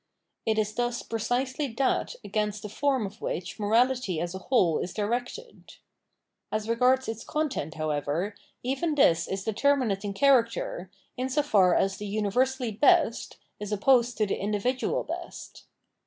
[0.47, 4.95] It is thus precisely that against the form of which morahty as a whole is
[4.95, 5.75] directed.
[6.51, 8.33] As regards its content, however,
[8.63, 14.17] even this is determinate in character, in so far as the" universally best" is opposed
[14.17, 15.65] to the" individual best.